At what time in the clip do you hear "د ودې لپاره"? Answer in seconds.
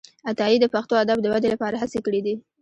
1.21-1.75